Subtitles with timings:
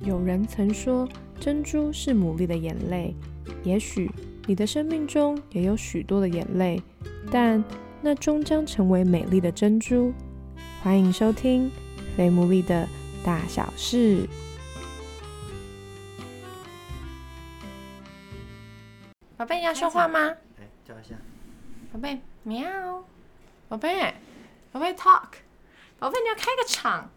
[0.00, 1.08] 有人曾说，
[1.40, 3.14] 珍珠是牡蛎的眼泪。
[3.64, 4.10] 也许
[4.46, 6.80] 你的生命中也有许多的眼泪，
[7.30, 7.62] 但
[8.00, 10.12] 那终将成为美丽的珍珠。
[10.82, 11.68] 欢迎收听
[12.16, 12.88] 《非牡蛎的
[13.24, 14.22] 大小事》。
[19.36, 20.20] 宝贝，你要说话吗？
[20.20, 20.36] 来
[20.86, 21.16] 叫一下。
[21.92, 23.04] 宝贝，喵。
[23.68, 24.14] 宝贝，
[24.70, 25.28] 宝贝，talk。
[25.98, 27.10] 宝贝，你要开个场。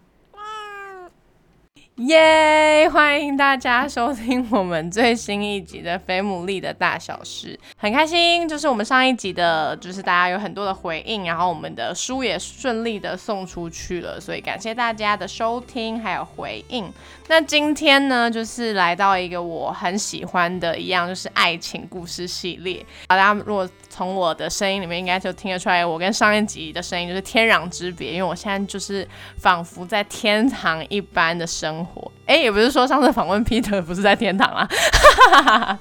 [2.08, 2.90] 耶！
[2.92, 16.92] 欢迎大家收听我们最新一集的《菲姆利的大小事》，很开心，就是我们上一集的，就是大家有很多的回应，然后我们的书也顺利的送出去了，所以感谢大家的收听还有回应。
[17.28, 22.84] 那今天呢，就是来到一个我很喜欢的一样，就是爱情故事系列。
[23.08, 29.06] 大家如果从我的声音里面，应该就听得出来，我跟上一集的声音就是天壤之别，因为我现在就是
[29.38, 32.10] 仿佛在天堂一般的生活。
[32.26, 35.78] 哎，也不是说上次访问 Peter 不是在天堂啊。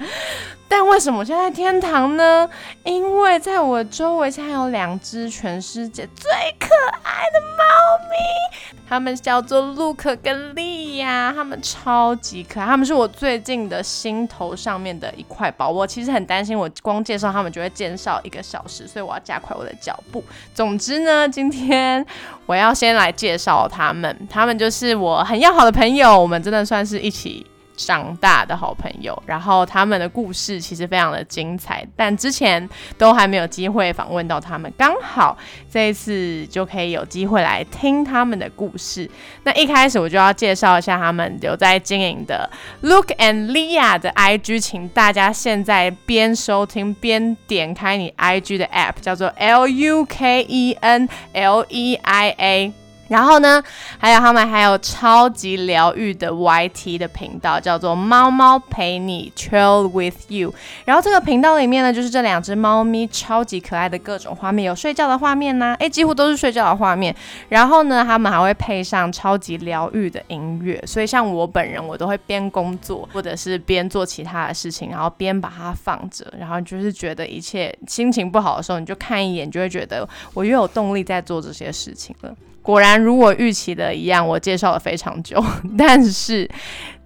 [0.71, 2.49] 但为什么现在天堂呢？
[2.85, 6.69] 因为在我周围现在有两只全世界最可
[7.03, 15.69] 爱的猫咪，它们叫做 Luke 跟莉亚，它们超级可爱，它们是我最近的心头上面的一块宝。
[15.69, 20.23] 我其实很担心，我光介绍它们就会介绍一个小时，所以我要加快我的脚步。
[20.55, 22.07] 总之呢，今天
[22.47, 27.45] 我要先来介绍它们，它们就是我很要好的朋友，我们真的算是一起。
[27.87, 35.37] 长大的好朋友，然后他们的故事其实非常的精彩，但之前都还没有机会访问到他们，刚好
[35.71, 39.11] 这一次就可以有机会来听他们的故事。
[39.45, 42.49] 那一开始我就要介绍一下他们有在经营的
[42.83, 51.95] Look and Lia 的 IG，请大家现在边收听边点开你 IG 的 App，叫做 L U K E N L E
[51.95, 52.80] I A。
[53.11, 53.63] 然后呢，
[53.99, 60.55] 还有他们还有超级疗愈的 YT 的频道，叫做猫猫陪你 Chill with you。
[60.85, 67.15] 然后这个频道里面呢，就是这两只猫咪超级可爱的各种画面，有睡觉的画面呢，诶，几乎都是睡觉的画面。
[67.49, 82.33] 然后呢，他们还会配上超级疗愈的音乐，所以像我本人，我都会边工作或者是边做其他的事情，然后边把它放着，然后就是觉得一切心情不好的时候，你就看一眼，就会觉得我又有动力在做这些事情了。
[82.63, 85.43] 果然如我预期的一样，我介绍了非常久，
[85.79, 86.49] 但是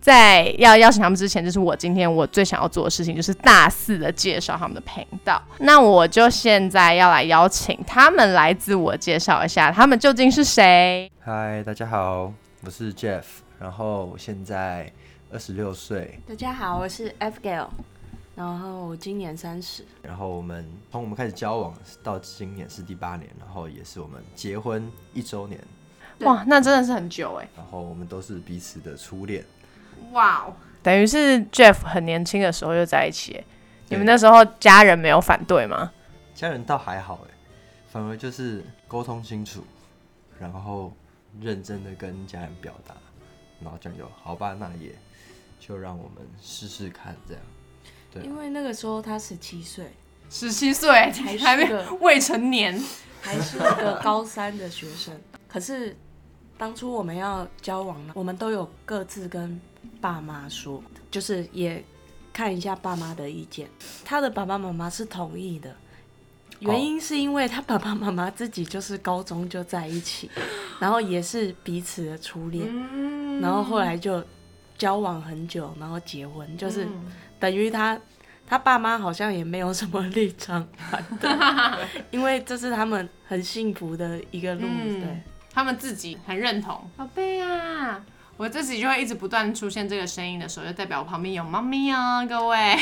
[0.01, 5.43] 在要邀请他们之前，这是我今天我最想要做的事情，就是大肆的介绍他们的频道。
[5.61, 11.11] 那我就现在要来邀请他们来自我介绍一下，他们究竟是谁？
[11.21, 12.33] 嗨，大家好，
[12.63, 13.25] 我是 Jeff，
[13.59, 14.93] 然后我现在
[15.33, 16.21] 二十六岁。
[16.29, 17.69] 大家好，我是 F Gale。
[18.37, 21.73] 然后今年三十，然后我们从我们开始交往
[22.03, 25.61] 到今年是第八年，然后也是我们结婚一周年。
[26.21, 27.49] 哇，那真的是很久哎。
[27.57, 29.45] 然后我们都是彼此的初恋。
[30.13, 33.43] 哇哦，等于是 Jeff 很年轻的时候就在一起。
[33.89, 35.93] 你们那时候家人没有反对吗？
[36.35, 37.35] 家人倒还好哎，
[37.93, 39.63] 反而就是沟通清楚，
[40.41, 40.93] 然后
[41.41, 42.95] 认真的跟家人表达，
[43.61, 44.95] 然后这样就好吧，那也
[45.61, 47.43] 就让我们试试看这样。
[48.13, 49.93] 对因为那个时候他十七岁，
[50.31, 50.91] 十七岁
[51.41, 51.69] 还没
[52.01, 52.83] 未成年，
[53.21, 55.15] 还是个高三的学生。
[55.55, 55.97] 可是
[56.59, 59.61] 当初我们要交往呢，我们都有各自跟
[60.01, 60.83] 爸妈说，
[61.13, 61.81] 就是也
[62.33, 63.69] 看一下爸妈的意见。
[64.05, 65.73] 他的爸爸妈妈是同意的，
[66.59, 70.29] 原因是因为他爸爸妈妈自己就是高中就在一起，
[70.81, 72.67] 然后也是彼此的初恋，
[73.41, 74.21] 然后后来就
[74.77, 76.85] 交往很久，然后结婚，就是。
[77.41, 78.01] 等于他，
[78.47, 81.31] 他爸妈好像也没有什么立场反对，
[82.11, 85.23] 因为这是他们很幸福的一个路，对，
[85.55, 86.83] 他们自己很认同。
[86.97, 88.05] 宝贝啊，
[88.37, 92.77] 我自己就会一直不断出现这个声音的时候，就代表我旁边有猫咪哦，各位。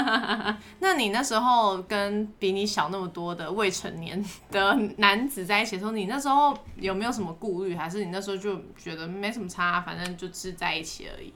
[0.80, 11.32] 那你那时候跟比你小那么多的未成年的男子在一起的时候，你那时候有没有什么顾虑，还是你那时候就觉得没什么差，反正就是在一起而已？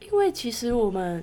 [0.00, 1.22] 因为其实我们。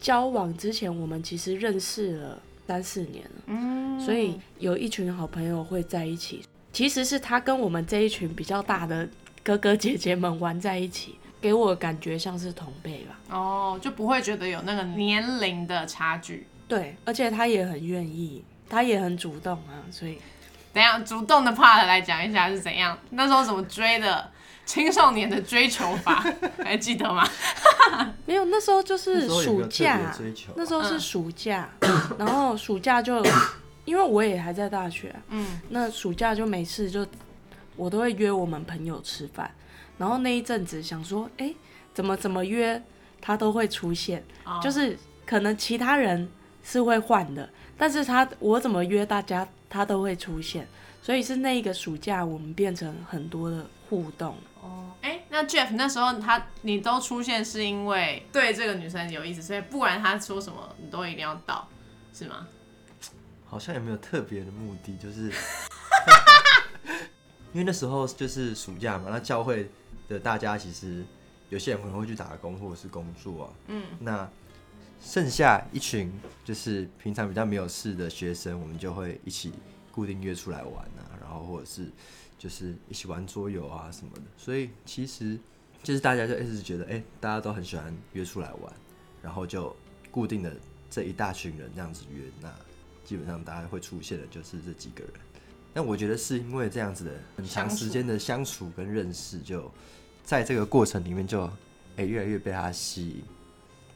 [0.00, 6.44] 交往之前，我们其实认识了三四年了，嗯，所以有一群好朋友会在一起。
[6.78, 9.08] 其实是他跟我们这一群比较大的
[9.42, 13.18] 哥哥姐姐们玩在一起，给我感觉像是同辈吧。
[13.36, 16.46] 哦，就不会觉得有那个年龄的差距。
[16.68, 19.82] 对，而且他也很愿意，他也很主动啊。
[19.90, 20.20] 所以，
[20.72, 24.30] 等下主动的 part 来讲一下是怎样，那时候怎么追的？
[24.64, 26.22] 青少年的追求法
[26.62, 27.26] 还记得吗？
[28.26, 29.98] 没有，那时候就是暑假，
[30.54, 31.68] 那时候是暑假，
[32.18, 33.24] 然后暑假就
[33.88, 37.06] 因为我也还在大学，嗯，那暑假就没事就
[37.74, 39.50] 我都会约我们朋友吃饭，
[39.96, 41.54] 然后那一阵子想说，哎，
[41.94, 42.82] 怎么怎么约，
[43.18, 44.22] 他都会出现。
[44.44, 44.94] 哦就是
[45.24, 46.28] 可能其他人
[46.62, 47.48] 是会换的，
[47.78, 50.68] 但是他我怎么约大家，他都会出现。
[51.00, 54.34] 所以是那一个暑假，我们变成很多的互动。
[54.60, 61.66] 哦，哎，那 Jeff 那时候他你都出现是因为对这个女生有意思，所以不管他说什么，你都一定要到，
[62.12, 62.46] 是吗？
[63.48, 65.32] 好像也没有特别的目的，就是
[67.52, 69.70] 因为那时候就是暑假嘛，那教会
[70.06, 71.02] 的大家其实
[71.48, 74.30] 有些人可能会去打工或者是工作啊，嗯，那
[75.00, 76.12] 剩下一群
[76.44, 79.52] 就是平常比较没有事的学生，我们就会一起
[79.90, 81.90] 固定约出来玩啊，然后或者是
[82.38, 85.38] 就是一起玩桌游啊什么的，所以其实
[85.82, 88.72] 就是大家就一直觉得，哎、大家都很喜欢约出来玩，
[89.22, 89.74] 然后就
[90.10, 90.54] 固定的
[90.90, 92.52] 这一大群人这样子约，那
[93.08, 95.12] 基本上大家会出现的就是这几个人。
[95.72, 99.70] 但我觉得是因为这样子的很长时间的相处跟认识，就
[100.22, 101.48] 在这个过程里面就
[101.96, 103.22] 哎、越来越被他吸引，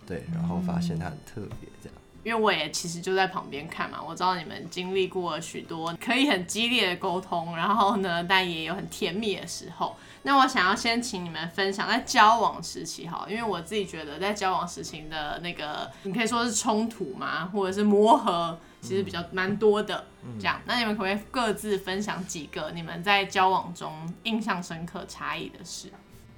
[0.06, 1.98] 对，然后发现他很特别这样。
[2.24, 9.96] 因为我也其实就在旁边看嘛，我知道你们经历过许多可以很激烈的沟通，然后呢，但也有很甜蜜的时候。
[10.22, 20.05] 那我想要先请你们分享在交往时期哈，因为我自己觉得在交往时期的那个，你可以说是冲突嘛，或者是磨合，其实比较蛮多的。
[20.38, 23.90] 这样，那你们可不可以各自分享几个你们在交往中
[24.25, 25.88] 印象深刻差异的事？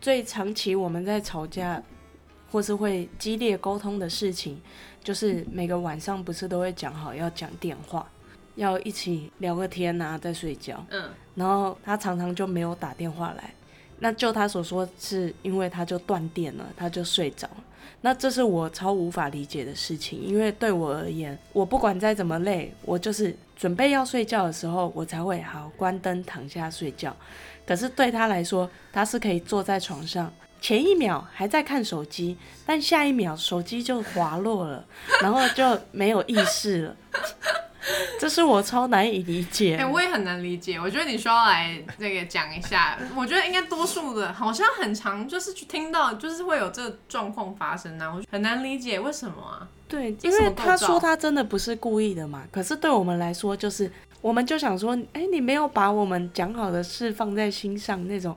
[0.00, 1.82] 最长期我们在吵架
[2.50, 4.60] 或是会激烈沟通的事情，
[5.02, 8.06] 就是每个晚上不是都会讲好要讲电话，
[8.54, 10.82] 要一起聊个天啊，再睡觉。
[10.90, 13.52] 嗯，然后他常常就没有打电话来，
[13.98, 17.64] 那就他所说是因为他就断电了，他就睡着了。
[18.00, 27.14] 那这是我超无法理解的事情，因为对我而言，我不管再怎么累，我就是准备要睡觉的时候，我才会好关灯躺下睡觉。
[27.66, 32.36] 可是对他来说，他是可以坐在床上，前一秒还在看手机，
[32.66, 34.84] 但下一秒手机就滑落了，
[35.22, 36.96] 然后就没有意识了。
[38.18, 39.76] 这是我超难以理解。
[39.76, 40.78] 哎、我也很难理解。
[40.78, 42.98] 我觉得你需要来那个讲一下。
[43.16, 48.12] 我觉得应该多数的，好像很常就是去听到，就是会有这个状况发生啊。
[48.14, 49.68] 我很难理解为什么啊？
[49.86, 53.90] 对，因为他说他真的不是故意的嘛，可是对我们来说，就是
[54.20, 58.34] 我们就想说，哎，你没有把我们讲好的事放在心上，那种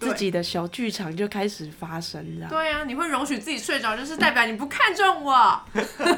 [0.00, 2.48] 自己的小剧场就开始发生，了。
[2.48, 5.60] 对啊，你会容许自己睡着，就是代表你不看重我。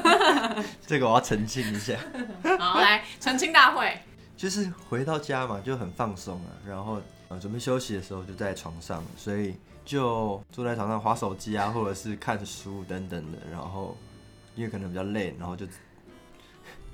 [0.87, 1.97] 这个我要澄清一下，
[2.57, 3.95] 好，来澄清大会。
[4.37, 13.97] 就是回到家嘛就很放松啊，然后呃准备休息的时候就在床上，所以就坐在床上划手机啊，或者是看书等等的，然后
[14.55, 15.65] 因为可能比较累，然后就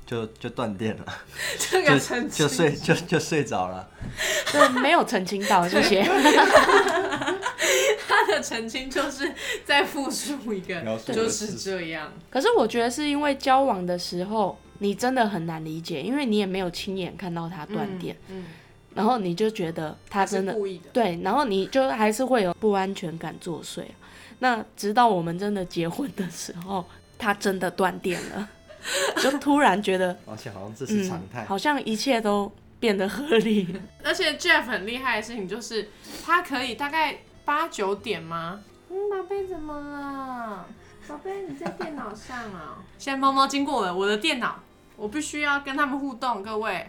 [0.09, 1.05] 就就断电了，
[1.69, 3.87] 这个澄清就就睡就就睡着了。
[4.51, 6.01] 对，没有澄清到，谢谢。
[8.07, 9.31] 他的澄清就是
[9.63, 12.11] 在复述一个就是这样。
[12.31, 18.45] 可是我觉得是因为交往的时候，你真的很难理解，因为你也没有亲眼看到他断电，嗯，
[18.95, 20.85] 然后你就觉得他真的是故意的。
[20.91, 23.83] 对，然后你就还是会有不安全感作祟。
[24.39, 26.83] 那直到我们真的结婚的时候，
[27.19, 28.49] 他真的断电了，
[29.21, 33.67] 就突然觉得，而且好像这是常态，嗯，好像一切都变得合理。
[34.03, 35.89] 而且 Jeff 很厉害的事情就是，
[36.25, 38.61] 他可以大概八九点吗？
[38.89, 40.65] 嗯，宝贝怎么了？
[41.07, 42.77] 宝贝你在电脑上啊？
[42.97, 44.59] 现在猫猫经过了我的电脑，
[44.95, 46.87] 我必须要跟他们互动，各位。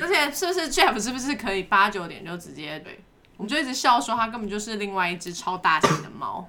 [0.00, 3.00] 而且是不是 Jeff 是不是可以八九点就直接对？
[3.36, 6.48] 我们就一直笑说他根本就是另外一只超大型的猫，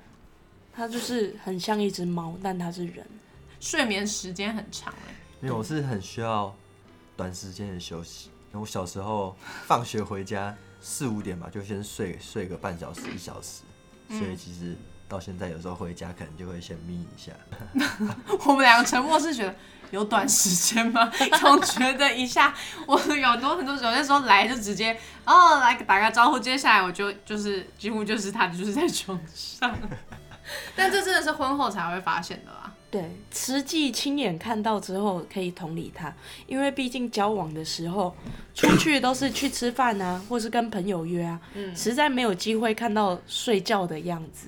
[0.75, 3.05] 它就是很像一只猫，但它是人。
[3.65, 6.55] 睡眠时间很长哎、因为我是很需要
[7.17, 8.29] 短时间的休息。
[8.51, 13.63] 我小时候放学回家四五点吧，就先睡睡个半小时一小时，
[14.07, 14.75] 所以其实
[15.10, 17.31] 到现在有时候回家可能就会先眯一下。
[18.45, 19.55] 我们两个沉默是觉得
[19.89, 21.12] 有短时间吗？
[21.41, 22.53] 总觉得一下，
[22.86, 24.95] 我有很多很多有些时候来就直接
[25.25, 29.75] 哦来打个招呼，接下来我就就是几乎就是他就是在床上，
[30.77, 32.72] 但这真的是婚后才会发现的啦。
[32.95, 36.13] 对，实际亲眼看到之后可以同理他，
[36.47, 38.15] 因为毕竟交往的时候
[38.55, 44.47] 出去都是去吃饭啊，或是跟朋友约啊，嗯实在没有机会看到睡觉的样子，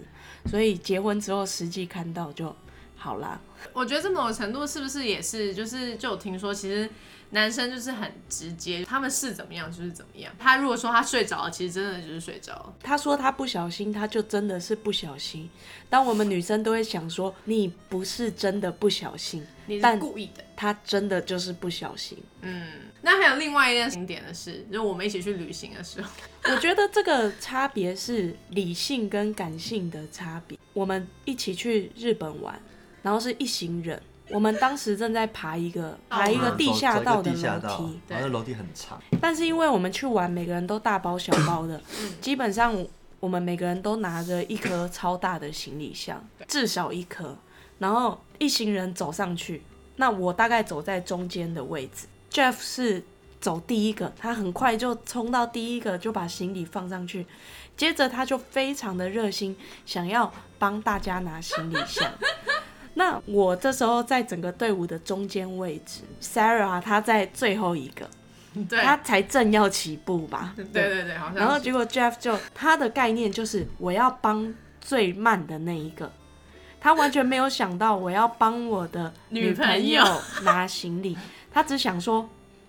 [0.49, 2.55] 所以结婚之后实际看到就
[2.95, 3.37] 好啦。
[3.73, 6.89] 我觉得这某种程度是不是也是就是就有听说，其实
[7.31, 10.33] 男生就是很直接，他们是怎么样就是怎么样。
[10.39, 12.73] 他如果说他睡着了，其实真的就是睡着了。
[12.81, 15.49] 他说他不小心，他就真的是不小心。
[15.89, 20.43] 当我们女生都会想说，你不是真的不小心，你是故意的。
[20.55, 22.17] 他真的就是不小心。
[22.41, 22.67] 嗯，
[23.01, 26.09] 那还有另外一件经典的事，就是我们一起去旅行的时候，
[26.51, 30.57] 我觉得这个差别是理性跟感性的差别。
[30.73, 32.59] 我们一起去日本玩，
[33.03, 42.85] 然后是一行人，我们当时正在爬一个爬一个地下道的楼梯，然后那楼梯很长，但是因为我们去玩，每个人都大包小包的，嗯基本上
[43.19, 47.35] 我们每个人都拿着一颗超大的行李箱，至少一颗。
[47.79, 49.61] 然后一行人走上去，
[49.97, 53.03] 那我大概走在中间的位置，Jeff 是
[53.39, 57.25] 走第一个，他很快就冲到第一个，就把行李放上去，
[57.77, 59.55] 接着他就非常的热心，
[59.85, 62.11] 想要帮大家拿行李箱。
[62.97, 68.09] 那我这时候在整个队伍的中间位置，Sarah 她在最后一个，
[68.67, 70.55] 对，他才正要起步吧？
[70.55, 71.35] 对对对，好像。
[71.35, 74.51] 然后结果 Jeff 就他的概念就是我要帮
[74.81, 76.11] 最慢的那一个，
[76.81, 80.03] 他完全没有想到我要帮我的女朋朋友
[80.43, 81.15] 拿行李，
[81.53, 82.27] 他只想说。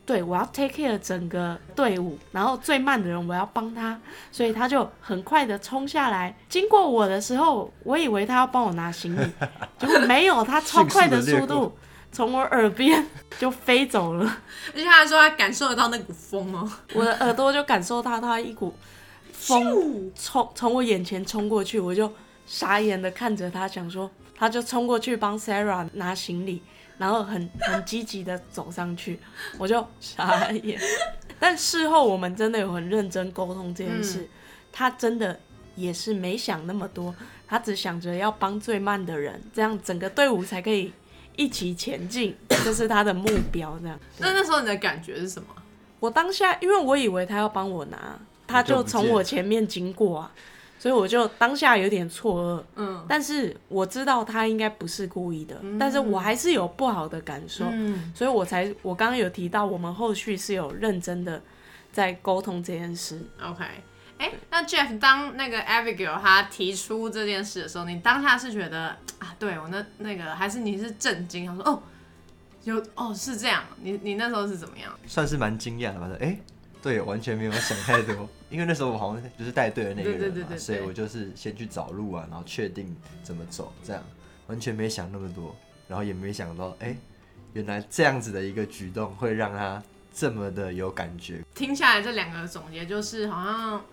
[0.08, 4.00] 对，我要 take care 整个队伍，然后最慢的人我要帮他，
[4.32, 6.34] 所以他就很快的冲下来。
[6.48, 9.30] 经过我的时候，我以为他要帮我拿行李，
[9.78, 11.76] 结果没有，他 超快的速度
[12.10, 13.06] 从我耳边
[13.38, 14.24] 就飞走了。
[14.72, 18.74] 而且他还说他感受得到那股风哦，我的耳朵就感受到他一股
[19.30, 22.10] 风冲从我眼前冲过去，我就
[22.46, 26.62] 傻眼的看着他，想说，他就冲过去帮 Sarah 拿行李，
[26.98, 29.18] 然后很很积极的走上去，
[29.56, 30.78] 我就傻眼。
[31.40, 34.28] 但事后我们真的有很认真沟通这件事，
[34.72, 35.38] 他真的
[35.76, 37.14] 也是没想那么多，
[37.46, 40.92] 他只想着要帮最慢的人，这样整个队伍才可以
[41.36, 43.78] 一起前进， 这是他的目标。
[43.80, 43.98] 这样。
[44.18, 45.48] 那那时候你的感觉是什么？
[46.00, 50.32] 我当下，因为我以为他要帮我拿，他就从我前面经过啊，
[50.78, 52.64] 所以我就当下有点错愕。
[52.76, 61.42] 嗯但是我知道他应该不是故意的，但是我还是有不好的感受，嗯，所以我才我刚刚有提到，我们后续是有认真的
[61.92, 63.20] 在沟通这件事。
[63.42, 63.64] OK。
[64.18, 68.88] 哎，那 Jeff 当那个 Abigail 他提出这件事的时候，你当下是觉得
[69.20, 71.46] 啊，对我那那个，还是你是震惊？
[71.46, 71.82] 他说哦，
[72.64, 74.92] 有哦是这样，你你那时候是怎么样？
[75.06, 76.08] 算是蛮惊讶的吧？
[76.08, 76.36] 说哎、
[76.82, 84.02] 对，完全没有想太多， 因为那时候我好像就是带队的那个人嘛，所以我就是先去找路啊，然后确定怎么走，这样
[84.46, 85.54] 完全没想那么多，
[85.88, 86.96] 然后也没想到哎、
[87.52, 89.82] 原来这样子的一个举动会让他
[90.14, 91.42] 这么的有感觉。
[91.54, 93.84] 听下来这两个总结就是，好像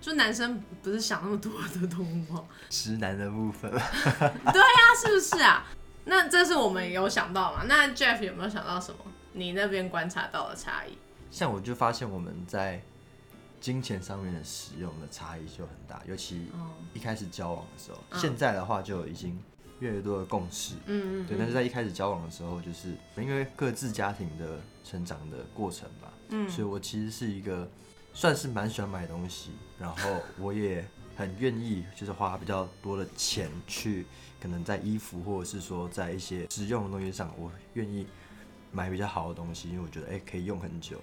[0.00, 2.44] 就男生不是想那么多的动物吗？
[2.68, 3.82] 直男的部分， 对呀、
[4.22, 5.66] 啊是不是啊？
[6.04, 7.64] 那这是我们有想到嘛？
[7.66, 8.98] 那 Jeff 有没有想到什么？
[9.32, 10.96] 你那边观察到的差异？
[11.30, 12.80] 像我就发现我们在
[13.60, 16.70] 金钱上面的使用的差异就很大，尤其哦。
[16.94, 18.20] 一开始交往的时候，嗯。
[18.20, 19.38] 现在的话就已经
[19.80, 20.74] 越来越多的共识。
[20.86, 26.48] 嗯嗯，对，但是在一开始交往的时候，就是因为各自家庭的成长的过程吧，嗯。
[26.48, 27.68] 所以我其实是一个
[28.12, 34.06] 算是蛮喜欢买东西，然后我也很愿意就是花比较多的钱去，
[34.40, 38.06] 可能在衣服或者是说在一些实用的东西上，我愿意
[38.70, 41.00] 买比较好的东西，因为我觉得哎、可以用很久，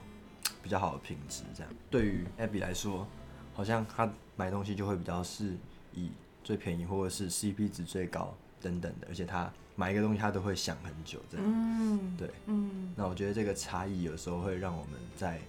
[0.64, 1.72] 比较好的品质这样。
[1.90, 3.08] 对于 Abby 来说，
[3.54, 5.56] 好像她买东西就会比较是
[5.94, 6.12] 以
[6.44, 11.46] 最便宜或者是 CP 值最高等等的，而且她买一个东西她都会想很久这样。
[11.48, 15.40] 嗯对，嗯那我觉得这个差异有时候会让我们在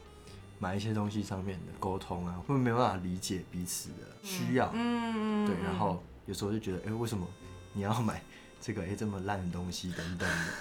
[0.58, 4.70] 买一些东西上面的沟通啊，会没有办法理解彼此的需要。
[4.74, 7.26] 嗯对，然后有时候就觉得，哎、为什么
[7.72, 8.22] 你要买
[8.60, 10.52] 这个哎、这么烂的东西等等的，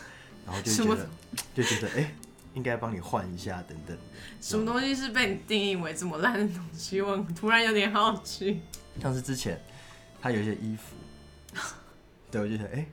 [0.46, 1.08] 然后就觉得
[1.56, 2.13] 就觉得哎、
[2.56, 3.96] 应该帮你换一下等等。
[4.42, 7.00] 什么东西是被你定义为这么烂的东西？
[7.02, 8.62] 我突然有点好奇。
[9.00, 9.62] 像是之前
[10.22, 10.96] 他有一些衣服，
[12.32, 12.86] 对我就觉得哎、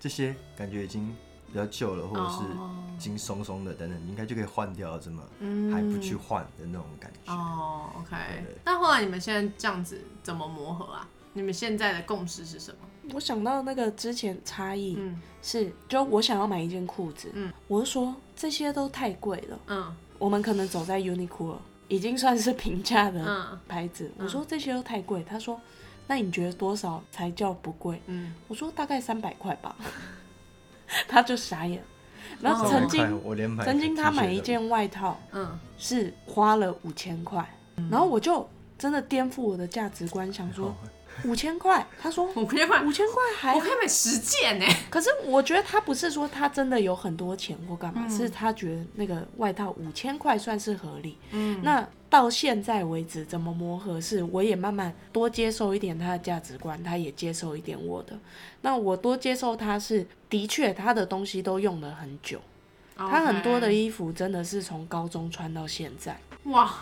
[0.00, 1.14] 这些感觉已经
[1.46, 7.32] 比较旧了，或者是哦已经松松的等等，应该就可以换掉了，怎么嗯还不去换的那种感觉？
[7.32, 8.16] 哦，OK。
[8.64, 11.08] 那后来你们现在这样子怎么磨合啊？
[11.32, 12.78] 你们现在的共识是什么？
[13.14, 15.20] 我想到那个之前差异嗯。
[15.42, 19.96] 是，就我想要买一件裤子，嗯，我就说这些都太贵了，嗯。
[20.18, 21.56] 我们可能走在 Uniqlo
[21.88, 23.58] 已经算是平价的嗯。
[23.66, 25.58] 牌子，我说这些都太贵，他说
[26.06, 28.02] 那你觉得多少才叫不贵？
[28.06, 29.74] 嗯，我说大概三百块吧，
[31.08, 31.82] 他就傻眼。
[32.40, 32.70] 然后哦。
[32.70, 35.58] 曾经、我连买曾经他买一件外套嗯。
[35.78, 37.48] 是花了五千块，
[37.90, 38.46] 然后我就
[38.78, 40.74] 真的颠覆我的价值观，想说
[41.24, 44.66] 五千块，他说 五千块，五千块还我可以买十件呢。
[44.90, 51.16] 可是我觉得他不是说他真的有很多钱或干嘛，嗯是他觉得那个外套五千块算是合理。
[51.32, 58.18] 嗯，那到现在为止怎么磨合是，我也慢慢多接受一点他的价值观，他也接受一点我的。
[58.62, 62.40] 那我多接受他是，的确他的东西都用了很久，
[62.96, 66.18] 他很多的衣服真的是从高中穿到现在。
[66.44, 66.74] 哇，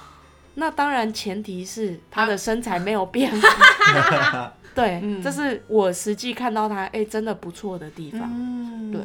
[0.59, 3.33] 那当然，前提是他的身材没有变。
[4.75, 8.23] 对，嗯这是我实际看到他哎、真的不错的地方。
[8.33, 9.01] 嗯，对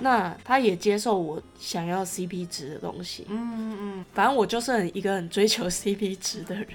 [0.00, 6.66] 那他也接受我想要 CP 值的东西，嗯嗯，反正我就是很一个很追求 CP 值的人。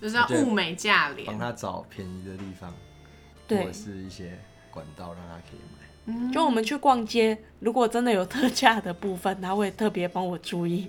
[0.00, 1.38] 就是要物美价廉帮。
[1.38, 2.72] 他找便宜的地方，
[3.46, 4.38] 对或者是一些
[4.70, 5.60] 管道让他可以
[6.26, 6.32] 买。
[6.32, 10.88] 就我们去逛街，如果真的有特价的部分，他会特别帮我注意。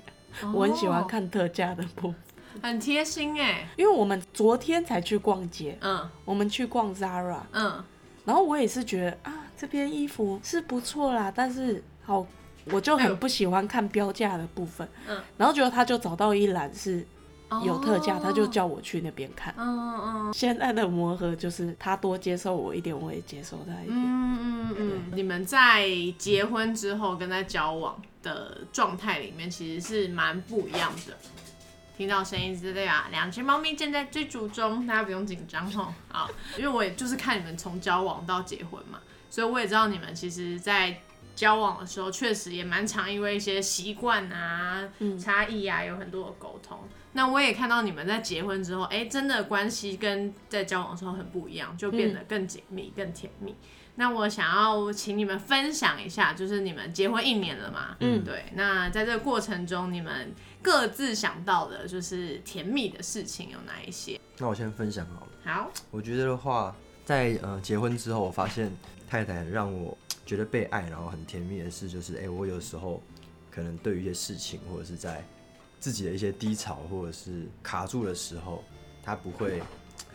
[0.53, 2.15] 我很喜欢哦，看特价的部分，
[2.62, 3.68] 很贴心哎。
[3.76, 7.84] 因为我们昨天才去逛街，嗯我们去逛 Zara，嗯，
[8.26, 12.26] 然后我也是觉得啊，这边衣服是不错啦，但是好，
[12.66, 14.88] 我就很不喜欢看标价的部分。
[15.08, 17.06] 嗯，然后结果他就找到一栏是
[17.64, 19.54] 有特价，哦他就叫我去那边看。
[19.58, 23.96] 嗯嗯现在的磨合就是他多接受我一点，我也接受他一点。
[23.98, 25.88] 嗯嗯嗯，你们在
[26.18, 31.16] 结婚之后跟在交往的状态里面，其实是蛮不一样的。
[31.98, 35.92] 听到声音之类啊，两只猫咪正在追逐中，大家不用紧张吼。
[36.10, 39.00] 好，因为我也就是看你们从交往到结婚嘛，
[39.32, 41.01] 所以我也知道你们其实，在
[41.36, 44.88] 交往的时候，确实也蛮常因为一些习惯啊、
[45.20, 46.80] 差异啊，有很多的沟通。
[47.13, 53.56] 那我也看到你们在结婚之后，哎、真的关系跟在交往的时候很不一样，就变得更紧密、更甜蜜。
[53.96, 58.46] 那我想要请你们分享一下，就是你们结婚一年了嘛，嗯对。
[58.54, 64.20] 那在这个过程中，你们各自想到的就是甜蜜的事情有哪一些？
[64.38, 65.32] 那我先分享好了。
[65.44, 68.72] 好，我觉得的话，在呃结婚之后，我发现
[69.08, 73.02] 太太让我觉得被爱，然后很甜蜜的事，就是哎、我有时候
[73.50, 75.24] 可能对于一些事情，或者是在
[75.80, 78.64] 自己的一些低潮或者是卡住的时候，
[79.02, 79.62] 她不会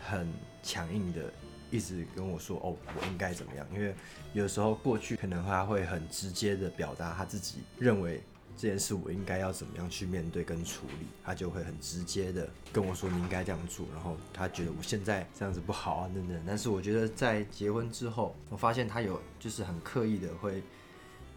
[0.07, 0.31] 很
[0.61, 1.33] 强硬的
[1.71, 3.65] 一直跟我说哦，我应该怎么样？
[3.73, 3.95] 因为
[4.33, 8.21] 有时候过去可能他会很直接的表达他自己认为
[8.55, 16.43] 这件事我应该要怎么样去面对跟处理，他就会很直接的跟我说你应该这样做，然后他觉得我现在这样子不好啊等等。
[16.45, 20.63] 但是我觉得在结婚之后，我发现他有就是很刻意的会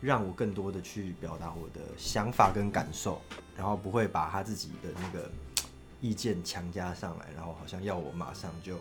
[0.01, 3.21] 让我更多的去表达我的想法跟感受，
[3.57, 5.31] 然后不会把他自己的那个
[6.01, 8.79] 意见强加上来，然后好像要我马上就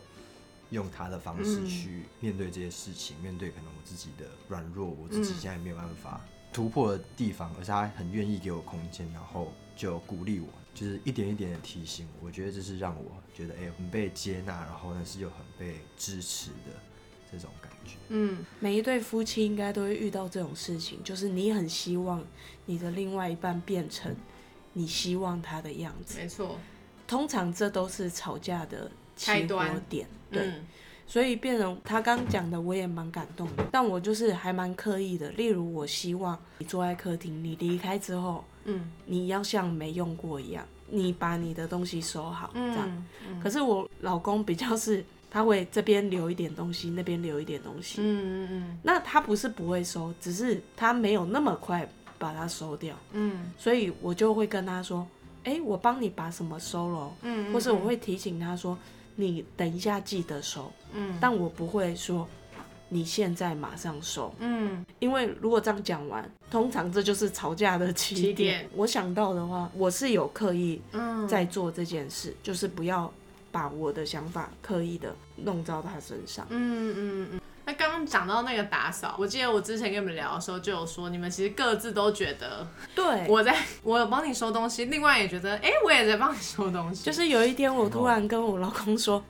[0.71, 6.21] 用他的方式去面对这些事情，面对可能我自己的软弱，我自己现在没有办法
[6.55, 12.27] 突破的地方，而是他很愿意给我空间，然后就鼓励我，就是一点一点的提醒我。
[12.27, 16.71] 我觉得这是让我觉得哎、很被接纳，然后但是又很被支持的
[17.29, 17.95] 这种感觉。
[18.07, 22.23] 嗯，每一对夫妻应该都会遇到这种事情，就是你很希望
[22.67, 24.15] 你的另外一半变成
[24.71, 26.17] 你希望他的样子。
[26.17, 26.57] 没错，
[27.05, 30.07] 通常这都是吵架的起火开端点。
[30.31, 30.65] 对，嗯
[31.07, 33.65] 所以变成他刚讲的，我也蛮感动的。
[33.71, 43.05] 但我就是还蛮刻意的，例如我希望你坐在客厅，你离开之后，嗯你要像没用过一样，你把你的东西收好，这样。
[43.29, 48.01] 嗯可是我老公比较是，他会这边留一点东西，那边留一点东西。
[48.01, 51.87] 嗯嗯嗯那他不是不会收，只是他没有那么快
[52.17, 55.05] 把它收掉，嗯所以我就会跟他说，
[55.43, 58.77] 哎、我帮你把什么收了哦，嗯或是我会提醒他说，
[59.15, 62.27] 你等一下记得收，嗯但我不会说
[62.89, 68.69] 你现在马上收，嗯因为如果这样讲完，通常这就是吵架的起起点。
[68.75, 73.11] 我想到的话，我是有刻意嗯，在做这件事，就是不要
[73.51, 76.45] 把我的想法刻意的弄到他身上。
[76.49, 77.41] 嗯嗯嗯。
[78.05, 89.23] 讲到那个打扫，我记得我之前跟你们聊的时候就有说，你们其实各自都觉得对，我在 我有帮你收东西，另外也觉得哎、我也在帮你收东西， 就是有一天我突然跟我老公说：“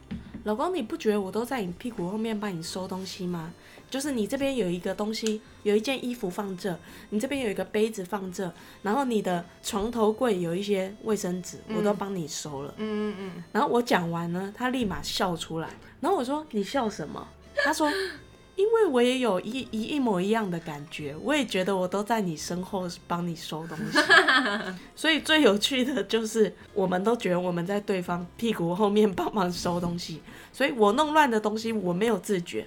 [0.43, 3.53] 老公，你不觉得我都在你屁股后面帮你收东西吗？
[3.87, 6.77] 就是你这边有一个东西，有一件衣服放这，
[7.11, 12.73] 你这边有一个杯子放这，然后你的床头柜有一些卫生纸，我都帮你收了。
[12.77, 15.69] 嗯嗯嗯然后我讲完呢，他立马笑出来。
[16.01, 17.25] 然后我说：“你笑什么？”
[17.63, 17.89] 他说
[18.55, 23.99] ：“因为我也有一一一模一样的感觉，我也觉得我都在你身后帮你收东西。
[24.95, 30.21] 所以最有趣的就是，我们都觉得我们在对方屁股后面帮忙收东西，
[30.53, 32.65] 所以我弄乱的东西我没有自觉，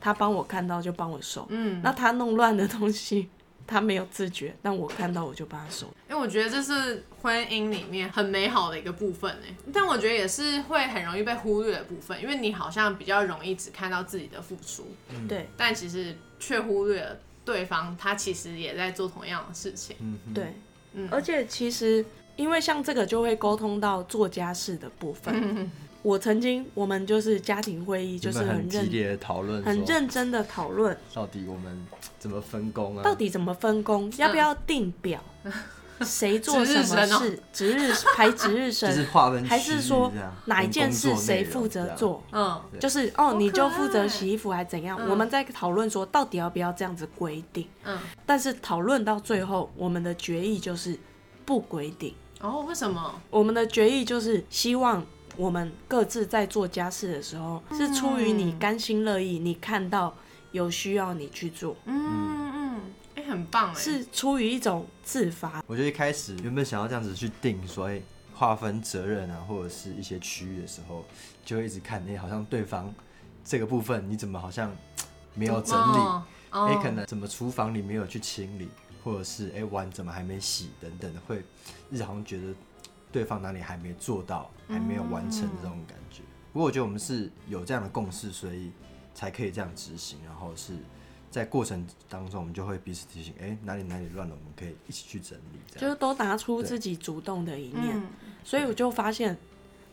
[0.00, 1.46] 他帮我看到就帮我收。
[1.48, 3.28] 嗯那他弄乱的东西，
[3.70, 5.86] 他没有自觉，但我看到我就把他收。
[6.08, 14.88] 因为我觉得这是婚姻里面很美好的一个部分哎，但我觉得也是会很容易被忽略的部分，因为你好像比较容易只看到自己的付出，
[15.28, 15.48] 对。
[15.56, 19.94] 但其实却忽略了对方，他其实也在做同样的事情。
[20.00, 20.52] 嗯，对，
[20.94, 21.08] 嗯。
[21.12, 22.04] 而且其实
[22.34, 25.32] 因为像这个就会沟通到做家事的部分。
[25.36, 25.70] 嗯
[26.02, 30.96] 我曾经我们就是家庭会议，就是很激烈的讨论，很认真的讨论。
[31.14, 31.86] 到底我们
[32.18, 33.02] 怎么分工啊？
[33.02, 35.22] 到底怎么分工，要不要定表，
[36.00, 40.10] 谁做什么事，值日排值日 就是生，划分还是说
[40.46, 41.86] 哪一件事谁负责？
[41.94, 42.22] 做？
[42.32, 44.96] 嗯，就是哦，你就可负责洗衣服还怎样？
[44.98, 45.10] 嗯。
[45.10, 50.98] 我们在讨论说到底要不要这样子规定，嗯，但是讨论到最后，我们的决议就是
[51.44, 52.14] 不规定。
[52.40, 53.20] 哦，为什么？
[53.28, 55.04] 我们的决议就是希望
[55.40, 60.14] 我们各自在做家事的时候，是出于你甘心乐意，你看到
[60.52, 62.80] 有需要你去做，嗯嗯，
[63.14, 65.64] 哎、很棒哎，是出于一种自发。
[65.66, 68.02] 我觉得一开始原本想要这样子去定，所以
[68.34, 71.06] 划分责任啊，或者是一些区域的时候，
[71.42, 72.94] 就会一直看，哎、好像对方
[73.42, 74.70] 这个部分你怎么好像
[75.32, 75.96] 没有整理？
[75.96, 78.68] 哦哎、哦可能怎么厨房里没有去清理，
[79.02, 81.42] 或者是哎、碗怎么还没洗等等的，会
[81.90, 82.52] 日常觉得
[83.12, 86.22] 对方哪里还没做到，还没有完成这种感觉。
[86.52, 88.70] 不过我觉得我们是有这样的共识，所以
[89.14, 90.72] 才可以这样执行，然后是
[91.30, 95.58] 在过程当中，我们就会彼此提醒，哎、哪里哪里乱了，我们可以一起去整理。
[95.68, 98.08] 这样就是都拿出自己主动的一面，嗯
[98.42, 99.36] 所以我就发现，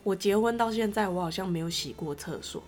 [0.02, 2.62] 我结婚到现在，我好像没有洗过厕所，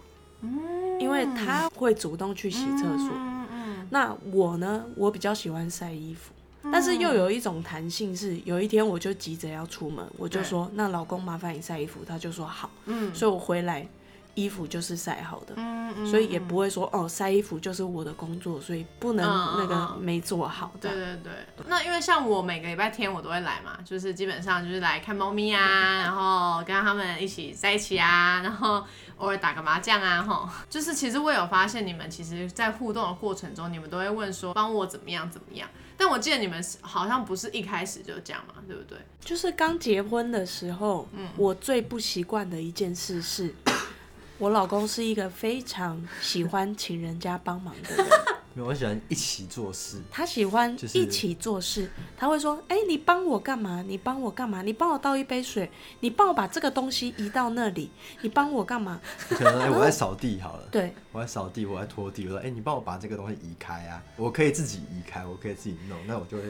[1.01, 3.11] 因为他会主动去洗厕所。
[3.13, 6.33] 嗯嗯那我呢，我比较喜欢晒衣服，
[6.73, 13.15] 但是又有一种弹性是，有一天我就急着要出门，我就说，那老公麻烦你晒衣服，他就说好，嗯。
[13.15, 13.87] 所以我回来
[14.35, 15.55] 衣服就是晒好的。
[15.57, 20.71] 嗯嗯，所以也不会说哦，晒衣服就是我的工作，所以不能嗯那个没做好。
[20.81, 20.89] 的。
[20.89, 21.33] 对对对，
[21.67, 25.63] 那因为像我每个礼拜天我都会来嘛，就是基本上就是来看猫咪啊，
[26.05, 28.85] 然后跟他们一起在一起啊，然后
[29.17, 35.69] 偶尔打个麻将啊，吼，就是其实我有发现你们其实，在互动的过程中，你们都会问说帮我怎么样怎么样，
[36.01, 38.97] 但我记得你们好像不是一开始就这样嘛，对不对？
[39.23, 43.55] 就是刚结婚的时候，嗯我最不习惯的一件事是，
[44.39, 48.07] 我老公是一个非常喜欢请人家帮忙的人，
[48.53, 50.03] 没有，我喜欢一起做事。
[50.11, 53.83] 他喜欢一起做事，他会说：“哎、你帮我干嘛？
[53.87, 54.63] 你帮我干嘛？
[54.63, 57.91] 你帮我倒一杯水，你帮我把这个东西移到那里，
[58.23, 66.43] 你帮我干嘛 可能哎、我在扫地好了，？”对，我在扫地，我在拖地，我说哎、你帮我把这个东西移开啊，我可以自己移开，我可以自己弄，那我就会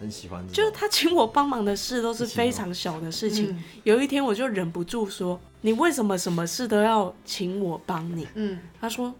[0.00, 0.46] 很喜欢。
[0.48, 3.56] 就是他请我帮忙的事都是非常小的事情。
[3.84, 9.14] 有一天我就忍不住说：“你为什么什么事都要请我帮你？”嗯，他说：“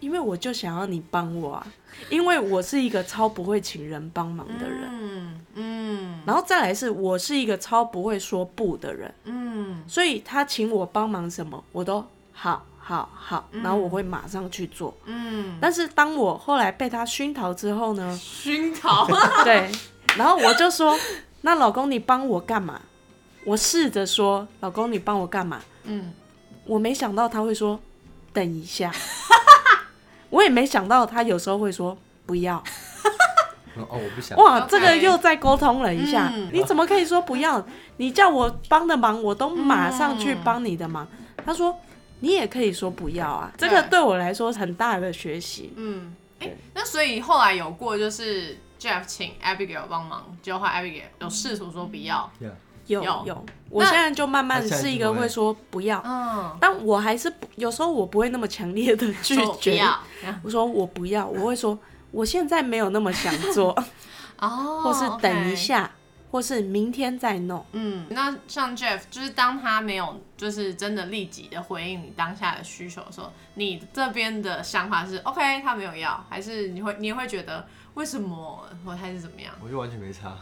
[0.00, 1.66] 因为我就想要你帮我啊，
[2.08, 6.20] 因为我是一个超不会请人帮忙的人，嗯嗯。
[6.26, 9.82] 然后再来是我是一个超不会说不的人，嗯。
[9.86, 14.96] 所以他请我帮忙什么，我都好好好，然后我会马上去做。
[15.04, 19.06] 嗯，但是当我后来被他熏陶之后呢，熏陶，
[19.44, 19.70] 对，
[20.16, 20.96] 然后我就说：
[21.42, 22.80] 那老公你帮我干嘛？
[23.44, 25.60] 我试着说：老公你帮我干嘛？
[25.84, 26.12] 嗯，
[26.66, 27.80] 我没想到他会说
[28.32, 28.92] 等一下，
[30.30, 32.62] 我也没想到他有时候会说不要。
[33.76, 34.36] 哦，我不想。
[34.36, 37.64] 哇这个又再沟通了一下，嗯你怎么可以说不要？
[37.98, 41.06] 你叫我帮的忙，我都马上去帮你的忙。
[41.44, 41.78] 他说
[42.20, 45.72] 你也可以说不要啊，这个对对我来说很大的学习。
[45.76, 52.50] 嗯，哎、那所以后来有过就是 Jeff 请 Abigail 帮忙，结果后 Abigail 有试图说不要，Yeah
[52.88, 59.76] 有有有，我现在就慢慢是一个会说不要，嗯，但我还是有时候我不会那么强烈的拒绝。
[59.76, 59.96] 要，
[60.42, 61.78] 我说我不要，我会说
[62.10, 63.70] 我现在没有那么想做，
[64.40, 65.54] 哦， 或是等一。
[65.54, 65.90] 下，
[66.30, 67.64] 或是明天再弄。
[67.72, 77.66] 嗯，那像 Jeff，就是当他没有就是真的立即的回应你当下的需求的时候，你这边的想法是 OK，他没有要，还是你会你会觉得
[77.98, 79.52] 为什么，我还是怎么样？
[79.60, 80.38] 我就完全没差，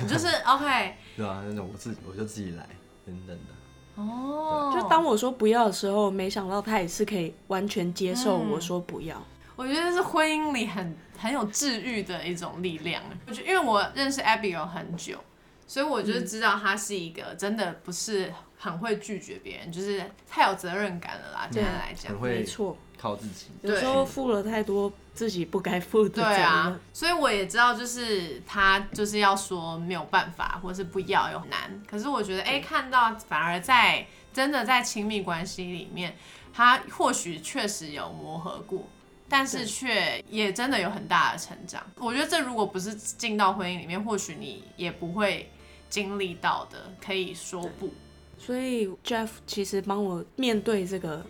[0.00, 2.64] 你 就是 OK，对啊、那种我自己我就自己来
[3.04, 4.00] 等等的。
[4.00, 9.20] 哦，就当我说不要的时候，没想到他也是可以完全接受嗯我说不要。
[9.56, 13.02] 我觉得是婚姻里很很有治愈的一种力量。
[13.26, 15.18] 我觉得，因为我认识 Abby 有很久，
[15.66, 21.48] 所以我就知道他是一个真的不是很会拒绝别人，就是太有责任感了啦。
[21.50, 23.46] 这样来讲很，会没错，靠自己。
[23.62, 26.22] 有时候负了太多自己不该负的。
[26.22, 31.82] 对啊，所以我也知道，就是他就是要说没有办法，或是不要又很难。
[31.88, 36.16] 可是我觉得，哎、看到反而在真的在亲密关系里面，
[36.52, 38.86] 他或许确实有磨合过，
[39.28, 41.82] 但是却也真的有很大的成长。
[41.96, 45.50] 我觉得这如果不是进到婚姻里面，或许你也不会
[45.88, 47.92] 经历到的，可以说不。
[48.38, 51.24] 所以 Jeff 其实帮我面对这个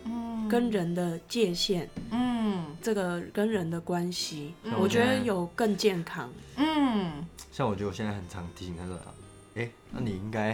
[0.49, 2.37] 跟人的界限，嗯。
[2.79, 6.29] 这个跟人的关系，嗯我觉得有更健康。
[6.55, 8.97] 嗯，像我觉得我现在很常提醒他说，
[9.55, 10.53] 哎、那你应该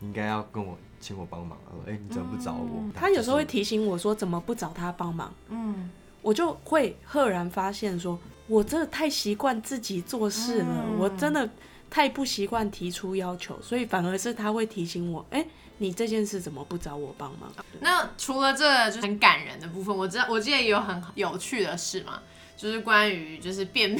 [0.00, 1.56] 你应该要跟我请我帮忙。
[1.64, 2.68] 他说，哎、你怎么不找我？
[2.80, 2.92] 嗯。
[2.94, 5.88] 他有时候会提醒我说怎么不找他帮忙，嗯，
[6.20, 10.98] 我就会赫然发现说，我真的太习惯自己做事了，嗯。
[10.98, 11.48] 我真的
[11.88, 15.46] 太不习惯提出要求，所以反而是他会提醒我，哎、
[15.82, 17.52] 你这件事怎么不找我帮忙？
[17.80, 22.22] 那除了这个就是很感人的部分，我知道我记得也有很有趣的事嘛，
[22.56, 23.98] 就是关于就是便秘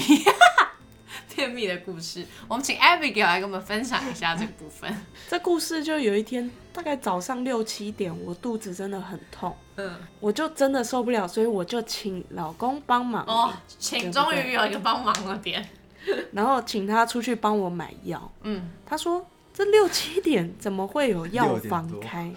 [1.35, 2.25] 便秘的故事。
[2.47, 4.95] 我们请 Abigail 来跟我们分享一下这个部分。
[5.29, 15.69] 这故事就有一天，大概早上六七点，我肚子真的很痛，嗯，我就真的受不了，所以我就请老公帮忙，哦，请终于有一个帮忙的点。
[16.33, 18.33] 然后请他出去帮我买药。
[18.43, 22.33] 嗯，他说这六七点怎么会有药房开？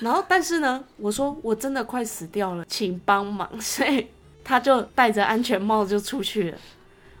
[0.00, 4.06] 然后但是呢，我说我真的快死掉了，请帮忙， 所以
[4.42, 6.58] 他就戴着安全帽就出去了。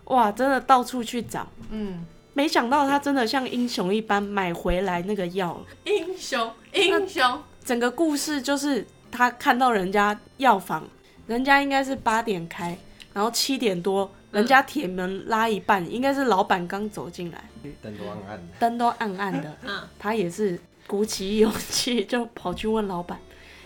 [0.06, 5.66] 哇，真的到处去找，嗯，没想到他真的像英雄一般买回来那个药了。
[5.84, 10.82] 英雄英雄，整个故事就是他看到人家药房，
[11.28, 12.76] 人家应该是八点开，
[13.12, 17.44] 然后七点多人家铁门拉一半，应该是老板刚走进来，
[17.82, 18.42] 灯都暗暗的。
[18.58, 23.18] 灯都暗暗的，嗯他也是鼓起勇气就跑去问老板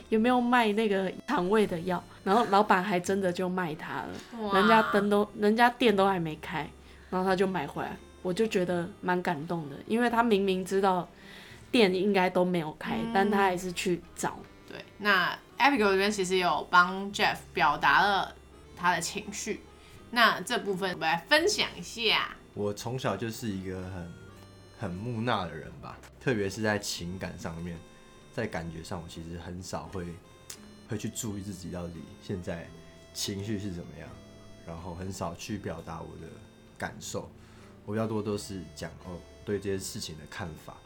[0.09, 4.09] 有没有卖那个肠胃的药，然后老板还真的就卖他了，
[4.41, 6.69] 哇人家灯都人家店都还没开，
[7.11, 11.07] 然后他就买回来，我就觉得蛮感动的，因为他明明知道
[11.71, 14.39] 店应该都没有开，但他还是去找。
[14.69, 18.35] 对，那 Abigail 这边其实有帮 Jeff 表达了
[18.77, 19.61] 他的情绪，
[20.15, 22.37] 那这部分我们来分享一下。
[22.55, 24.13] 我从小就是一个很
[24.79, 27.77] 很木讷的人吧，特别是在情感上面，
[28.33, 30.07] 在感觉上，我其实很少会
[30.89, 32.69] 会去注意自己到底现在
[33.13, 34.09] 情绪是怎么样，
[34.65, 36.29] 然后很少去表达我的
[36.79, 37.29] 感受，
[37.85, 40.77] 我比较多都是讲哦对这些事情的看法，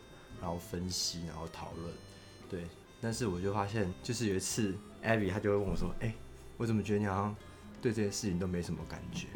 [0.40, 1.92] 然后分析，然后讨论，
[2.48, 2.66] 对。
[3.00, 6.12] 但是我就发现，就是有一次，Abby 她就会问我说：“哎、
[6.56, 7.36] 我怎么觉得你好像
[7.80, 9.26] 对这些事情都没什么感觉？”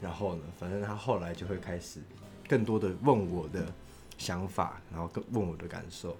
[0.00, 2.00] 然后呢，反正他后来就会开始
[2.48, 3.66] 更多的问我的
[4.16, 6.16] 想法，然后更问我的感受。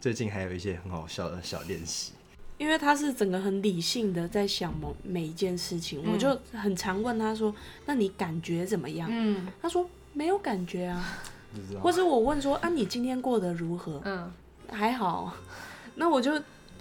[0.00, 2.12] 最近还有一些很好笑的小练习，
[2.58, 7.54] 因为他是整个很理性的在想某每一件事情，我就很常问他说
[7.86, 11.18] ：“那你感觉怎么样？”嗯他说：“没有感觉啊。
[11.54, 14.30] 不知”道或者我问说：“啊，你今天过得如何嗯，？”
[14.68, 15.34] 还好。
[15.96, 16.32] 那我就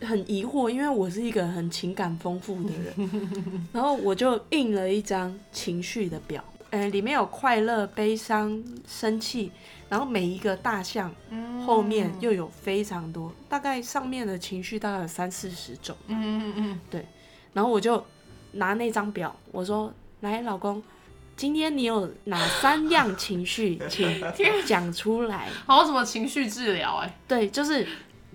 [0.02, 3.12] 很疑惑，因为我是一个很情感丰富的人，
[3.72, 9.52] 然后我就印了一张情绪的表，呃，里面有快乐、悲伤、生气，
[9.90, 11.14] 然后每一个大项
[11.66, 15.96] 后面又有非常多，大概上面的情绪大概有三四十种。
[16.08, 16.80] 嗯嗯嗯。
[16.90, 17.06] 对。
[17.54, 18.04] 然后我就
[18.54, 20.82] 拿那张表，我说：“来，老公，
[21.36, 24.10] 今天你有哪三样情绪，请
[24.66, 25.50] 讲出来。
[25.68, 26.98] 好像什么情绪治疗？
[27.04, 27.86] 哎、”对，就是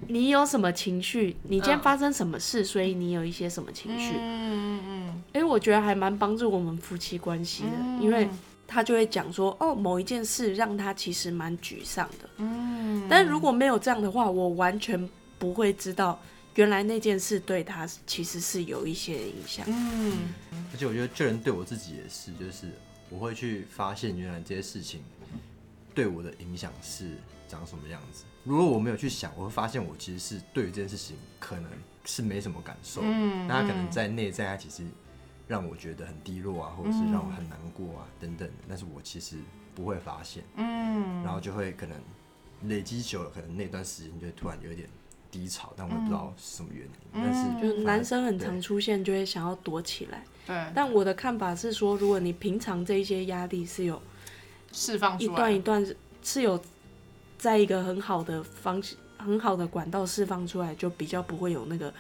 [0.09, 4.13] 你有什么情绪，你今天嗯发生什么事，所以你有一些什么情绪。
[4.17, 8.29] 嗯嗯嗯哎、我觉得还蛮帮助我们夫妻关系的，嗯因为
[8.67, 16.19] 他就会讲说：“哦，某一件事让他其实蛮沮丧的。”嗯，但如果没有这样的话，我完全不会知道。
[16.57, 19.67] 原来那件事对他其实是有一些影响。
[19.69, 20.33] 嗯
[20.73, 22.73] 而且我觉得这人对我自己也是，就是
[23.11, 25.01] 我会去发现原来这些事情
[25.95, 27.11] 对我的影响是
[27.47, 28.25] 长什么样子。
[28.47, 31.69] 如果我没有去想，我会发现我其实是对于这件事情可能
[32.05, 34.85] 是没什么感受，嗯那他可能在内在，他其实
[35.49, 39.37] 让我觉得很低落啊，或者是让我很难过啊等等的，但是我其实
[39.75, 41.25] 不会发现，嗯。
[41.25, 42.01] 然后就会可能
[42.69, 44.89] 累积久了，可能那段时间就会突然有点
[45.29, 50.25] 低潮，但我也不知道是什么原因，但是就男生很常出现，就会想要躲起来。
[50.47, 54.01] 对，但我的看法是说，如果你平常这一些压力是有
[54.73, 56.59] 释放出来，一段一段是是有
[57.39, 58.83] 在一个很好的方
[59.19, 61.93] 很好的管道释放出来，就比较不会有那个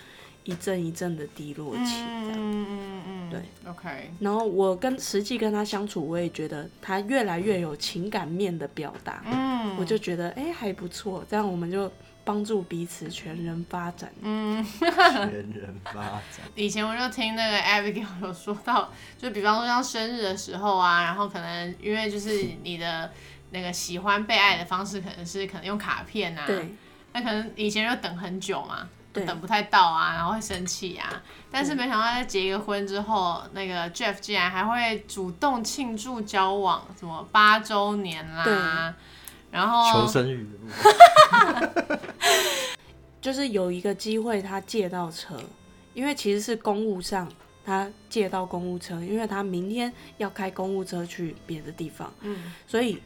[0.44, 2.02] 一阵一阵的低落期。
[2.02, 11.90] 嗯嗯嗯，对，OK，然后我跟实际跟他相处，我也觉得他越来越有情感面的表达，嗯，我就觉得哎、还不错，这样我们就
[12.24, 14.12] 帮助彼此全人发展。
[14.20, 14.64] 嗯。
[14.78, 16.22] 全人发展。
[16.54, 23.10] 以前我就听那个 Abigail 有说到，就比方说像生日的时候啊，然后可能因为就是你的
[23.56, 26.76] 那个喜欢被爱的方式，可能是可能用卡片啊，对，
[27.14, 29.24] 那可能以前就等很久嘛，对。
[29.24, 31.22] 等不太到啊，然后会生气啊。
[31.50, 38.54] 但是没想到在结一个婚之后，那个 Jeff 竟然还会主动庆祝交往，什么八周年啦，对。
[39.50, 40.46] 然后求生欲。
[43.22, 45.40] 就是有一个机会他借到车，
[45.94, 47.30] 因为其实是公务上
[47.64, 52.52] 他借到公务车，因为他明天要开公务车去别的地方，嗯。
[52.66, 53.00] 所以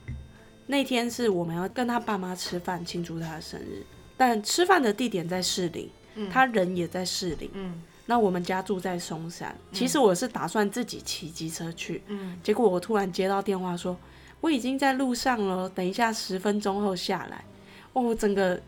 [0.71, 3.85] 那天是我们要跟他爸妈吃饭庆祝他的生日，
[4.17, 5.91] 但吃饭的地点在士林，
[6.33, 7.51] 他人也在士林。
[7.55, 7.83] 嗯。
[8.07, 12.39] 那我们家住在松山，其实我是打算自己骑机车去，嗯。
[12.43, 13.97] 结果我突然接到电话说
[14.41, 17.45] 我已经在路上了，等一下十分钟后下来。
[17.93, 18.61] 哦，我整个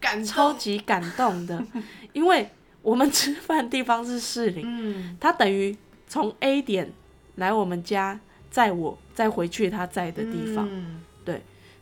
[0.00, 1.64] 感超，级感动的，
[2.12, 2.48] 因为
[2.82, 5.16] 我们吃饭地方是士林，嗯。
[5.20, 5.76] 他等于
[6.08, 6.92] 从 A 点
[7.36, 8.18] 来我们家
[8.50, 11.02] 载我，再回去他在的地方，嗯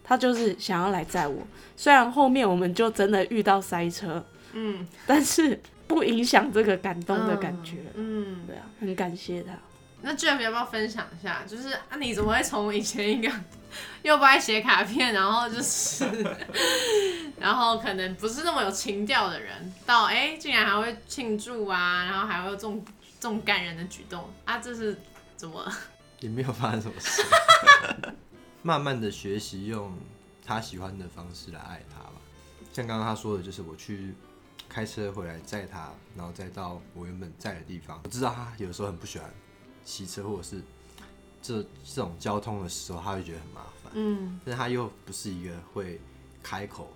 [0.02, 1.46] 他就是想要来载我。
[1.76, 7.78] 虽然后面我们就真的遇到塞车，嗯但是不影响这个感动的感觉。
[7.94, 8.46] 嗯。
[8.46, 9.52] 对啊，很感谢他。
[10.02, 11.42] 那 Jeff 要不要分享一下？
[11.48, 13.32] 就是啊，你怎么会从以前一个
[14.02, 16.04] 又不爱写卡片，然后就是，
[17.40, 22.84] 然后可能不是那么有情调的人，到哎、竟然还会庆祝啊，然后还会有这种
[23.18, 24.94] 这种感人的举动啊，这是
[25.36, 25.66] 怎么？
[26.20, 27.22] 也没有发生什么事，
[28.66, 29.92] 慢慢的学习用
[30.42, 32.14] 他喜欢的方式来爱他吧。
[32.72, 34.14] 像刚刚他说的，就是我去
[34.70, 38.00] 开车回来载他，然后再到我原本在的地方。
[38.04, 39.30] 我知道他有时候很不喜欢
[39.84, 40.62] 骑车，或者是
[41.42, 43.92] 这这种交通的时候，他会觉得很麻烦。
[43.94, 46.00] 嗯但是他又不是一个会
[46.42, 46.90] 开口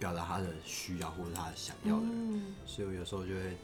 [0.00, 3.56] 表达他的需要或者他的想要的人，嗯所以我有时候就会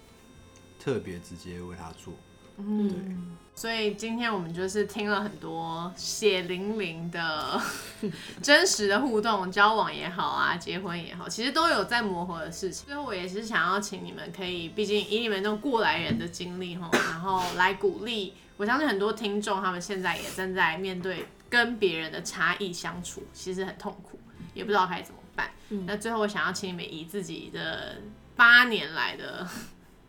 [0.78, 2.14] 特别直接为他做。
[2.56, 7.60] 嗯，所以今天我们就是听了很多血淋淋的
[8.42, 12.86] 真实的互动，交往也好啊，结婚也好，其实都有在磨合的事情。
[12.86, 18.34] 最后我也是想要请你们可以，毕竟以你们这种过来人的经历哈，然后来鼓励。
[18.56, 24.16] 我相信很多听众他们现在也正在面对跟别人的差异相处，其实很痛苦，
[24.54, 25.50] 也不知道该怎么办。
[25.86, 27.96] 那最后我想要请你们以自己的
[28.36, 29.44] 八年来的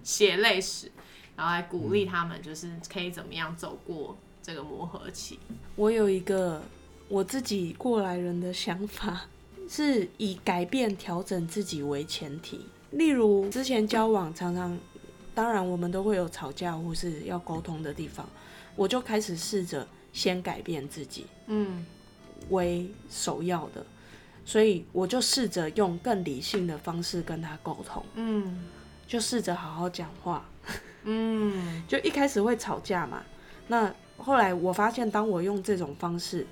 [0.03, 0.91] 血泪史。
[1.35, 5.39] 然后来鼓励他们，就是可以怎么样走过这个磨合期。
[5.75, 6.61] 我有一个
[7.07, 9.21] 我自己过来人的想法，
[9.69, 12.65] 是以改变、调整自己为前提。
[12.91, 14.77] 例如之前交往常常，
[15.33, 18.25] 当然我们都会有吵架或是要沟通的地方，
[18.75, 21.85] 我就开始试着先改变自己嗯
[22.49, 23.85] 为首要的，
[24.45, 28.63] 所以我就试着用更理性的方式跟他沟通，嗯
[29.05, 30.47] 就试着好好讲话。
[31.05, 31.83] 嗯。
[31.87, 33.23] 就一开始会吵架嘛，
[33.67, 36.45] 那后来我发现，当我用这种方式，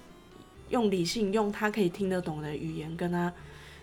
[0.69, 3.31] 用理性、用他可以听得懂的语言跟他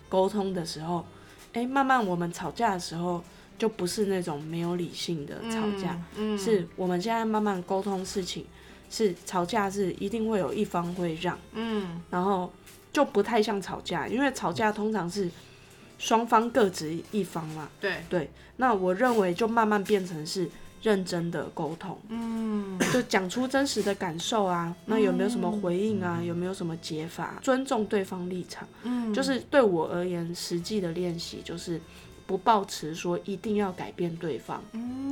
[0.09, 1.05] 沟通的时候，
[1.53, 3.23] 哎、慢慢我们吵架的时候，
[3.57, 6.37] 就不是那种没有理性的吵架，嗯。
[6.37, 8.45] 是我们现在慢慢沟通事情，
[8.89, 12.01] 是吵架是一定会有一方会让，嗯。
[12.09, 12.51] 然后
[12.93, 15.29] 就不太像吵架，因为吵架通常是
[16.01, 17.69] 双方各执一方嘛。
[17.79, 18.03] 对。
[18.09, 20.49] 对，那我认为就慢慢变成是
[20.81, 22.79] 认真的沟通，嗯。
[22.91, 26.19] 就讲出真实的感受啊，那有没有什么回应啊？
[26.21, 27.37] 有没有什么解法？
[27.43, 29.13] 尊重对方立场，嗯。
[29.13, 31.79] 就是对我而言，实际的练习就是
[32.25, 34.63] 不抱持说一定要改变对方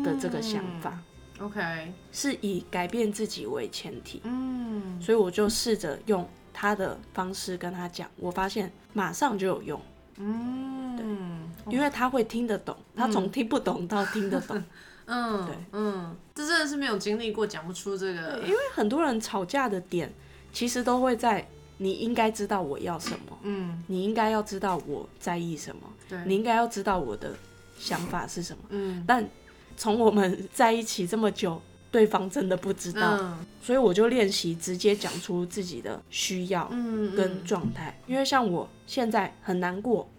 [0.04, 1.00] 的这个想法
[1.40, 1.94] ，OK。
[2.12, 5.00] 是以改变自己为前提，嗯。
[5.00, 9.80] 所以我就试着用他的方式跟他讲，我发现马上就有用。
[10.20, 14.62] 嗯因为他会听得懂，他从听不懂到听得懂。
[15.06, 15.56] 嗯对。
[15.74, 20.12] 嗯，这真的是没有经历过，讲不出这个因为很多人吵架的点，
[20.52, 23.84] 其实都会在你应该知道我要什么，嗯。
[23.88, 26.20] 你应该要知道我在意什么，对。
[26.26, 27.34] 你应该要知道我的
[27.78, 28.64] 想法是什么。
[28.70, 29.04] 嗯。
[29.08, 29.28] 但
[29.78, 33.38] 从我们在一起这么久，对方真的不知道，嗯。
[33.62, 37.98] 所以我就练习直接讲出自己的需要嗯跟状态。
[38.08, 40.10] 因为像我现在很难过，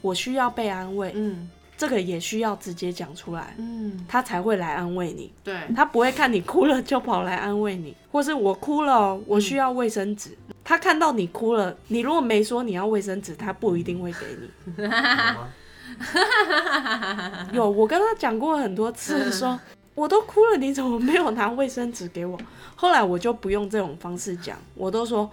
[0.00, 1.48] 我需要被安慰，嗯。
[1.76, 3.54] 这个也需要直接讲出来。
[3.58, 4.04] 嗯。
[4.06, 5.56] 他才会来安慰你，对。
[5.74, 10.36] 他不会看你哭了就跑来安慰你，或是我哭了哦，我需要卫生纸。
[10.62, 14.50] 他看到你哭了，你如果没说你要卫生纸，他不一定会给你。
[17.56, 19.58] 有，我跟他讲过很多次说
[19.94, 22.38] 我都哭了，你怎么没有拿卫生纸给我？
[22.76, 25.30] 后来我就不用这种方式讲，我都说，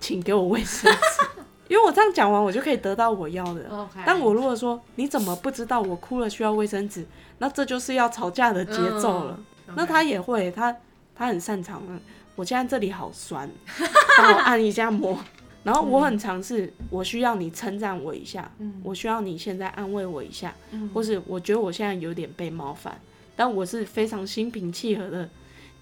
[0.00, 1.26] 请给我卫生纸，
[1.68, 3.88] 因为我这样讲完，我就可以得到我要的。
[4.04, 7.06] 但我如果说你怎么不知道我哭了需要卫生纸，
[7.38, 9.36] 那这就是要吵架的节奏了。
[9.38, 9.44] 嗯
[9.76, 10.76] 那他也会，他
[11.16, 11.82] 他很擅长。
[11.88, 11.98] 嗯
[12.36, 13.48] 我现在这里好酸，
[14.18, 15.18] 帮我按一下摩。
[15.62, 23.00] 然后我很尝试，我需要你称赞我一下，嗯我需要你现在安慰我一下，嗯或是我觉得我现在有点被冒犯，
[23.36, 25.28] 但我是非常心平气和的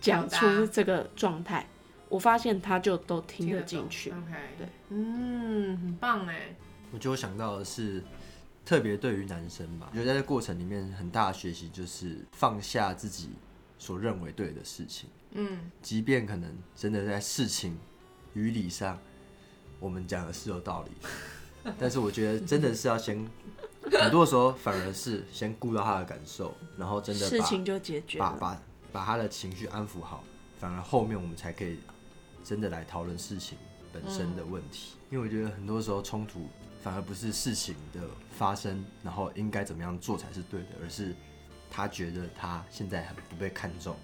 [0.01, 1.67] 讲出这个状态，
[2.09, 4.11] 我发现他就都听得进去。
[4.11, 6.55] OK，对，嗯，很棒哎。
[6.93, 8.03] 我觉得我想到的是，
[8.65, 13.31] 特别对于男生吧，我觉得在这过程里面很大的学习就是放下自己
[13.79, 17.79] 所认为对的事情，嗯即便可能真的在事情
[18.35, 18.99] 与理上，
[19.81, 23.27] 我们讲的是有道理， 但是我觉得真的是要先，
[24.01, 28.19] 很多时候反而是先顾到他的感受，然后真的事情就解决。
[28.19, 28.63] 把把
[28.93, 30.25] 把他的情绪安抚好，
[30.59, 31.79] 反而后面我们才可以
[32.45, 33.59] 真的来讨论事情
[33.93, 34.97] 本身的问题。
[35.11, 36.49] 因为我觉得很多时候冲突
[36.83, 41.15] 反而不是事情的发生，然后应该怎么样做才是对的，而是
[41.71, 43.95] 他觉得他现在很不被看重，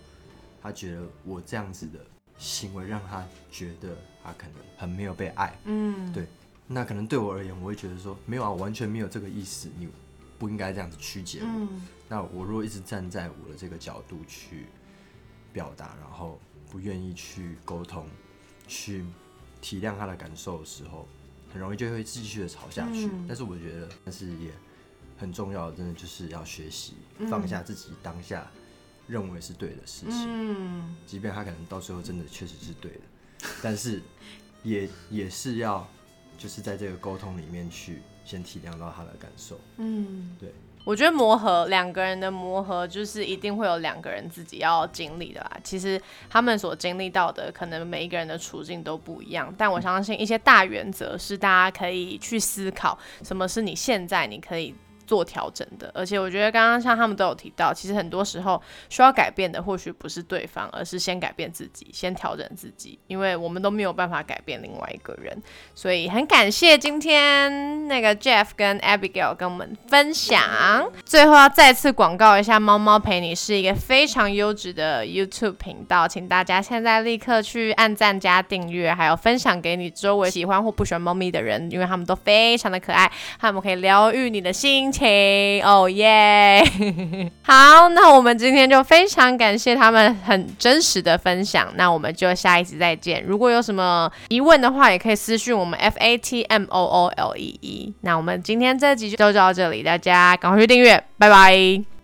[0.62, 1.99] 他觉得我这样子的
[2.36, 5.59] 行为让他觉得他可能很没有被爱。
[5.64, 6.26] 嗯，对
[6.68, 9.88] 那可能对我而言，我会觉得说没有啊，我完全没有这个意思，你
[10.38, 11.46] 不应该这样子曲解我。
[11.46, 14.66] 嗯那我如果一直站在我的这个角度去
[15.52, 16.40] 表达，然后
[16.70, 18.06] 不愿意去沟通，
[18.66, 19.04] 去
[19.60, 21.06] 体谅他的感受的时候，
[21.52, 23.06] 很容易就会继续的吵下去。
[23.06, 24.50] 嗯但是我觉得，但是也
[25.18, 28.50] 很重要的，真的就是要学习嗯放下自己当下
[29.06, 33.00] 认为是对的事情，嗯即便他可能到最后真的确实是对的，
[33.62, 34.00] 但是
[34.62, 35.86] 也也是要
[36.39, 39.61] 就是在这个沟通里面去先体谅到他的感受。
[39.76, 40.51] 嗯，对。
[40.84, 45.61] 我觉得磨合两个人的磨合，就是一定会有两个人自己要经历的啦。
[45.62, 54.74] 其实他们所经历到的，可能每一个人的处境都不一样，但我相信一些大原则是大家可以去思考，什么是你现在你可以。
[55.09, 65.34] 做调整的，而且我觉得刚刚像他们都有提到，其实很多时候需要改变的，或许不是对方，而是先改变自己，先调整自己，因为我们都没有办法改变另外一个人。
[65.74, 70.38] 所以很感谢今天那个 Jeff 跟 Abigail 跟我们分享。
[71.06, 85.62] 最后要再次广告一下，猫猫陪你是一个非常优质的 YouTube 频道，请大家现在立刻去按赞加订阅，还有分享给你周围喜欢或不喜欢猫咪的人，因为他们都非常的可爱，他们可以疗愈你的心情情。
[85.64, 86.62] 哦耶！
[87.42, 93.22] 好，那我们今天就非常感谢他们很真实的分享，那我们就下一集再见。
[93.24, 97.94] 如果有什么疑问的话，也可以私讯我们 F A T M O O L E E。
[98.01, 101.97] 那我们今天这集就到这里，大家赶快去订阅，拜拜。